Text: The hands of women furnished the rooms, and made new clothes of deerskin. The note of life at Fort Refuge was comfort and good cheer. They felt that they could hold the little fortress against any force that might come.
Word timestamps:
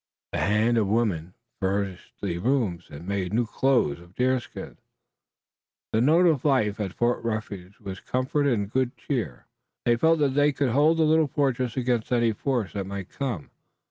The 0.31 0.39
hands 0.39 0.79
of 0.79 0.87
women 0.87 1.35
furnished 1.59 2.15
the 2.23 2.39
rooms, 2.39 2.87
and 2.89 3.07
made 3.07 3.33
new 3.35 3.45
clothes 3.45 3.99
of 3.99 4.15
deerskin. 4.15 4.77
The 5.93 6.01
note 6.01 6.25
of 6.25 6.43
life 6.43 6.79
at 6.79 6.93
Fort 6.95 7.23
Refuge 7.23 7.79
was 7.79 7.99
comfort 7.99 8.47
and 8.47 8.67
good 8.71 8.97
cheer. 8.97 9.45
They 9.85 9.97
felt 9.97 10.17
that 10.17 10.33
they 10.33 10.53
could 10.53 10.71
hold 10.71 10.97
the 10.97 11.03
little 11.03 11.27
fortress 11.27 11.77
against 11.77 12.11
any 12.11 12.33
force 12.33 12.73
that 12.73 12.87
might 12.87 13.09
come. 13.09 13.51